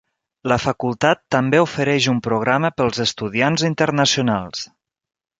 [0.51, 4.65] La facultat també ofereix un programa pels estudiants internacionals.